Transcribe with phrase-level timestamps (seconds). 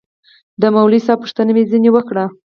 [0.61, 2.25] د مولوي صاحب پوښتنه مې ځنې وكړه.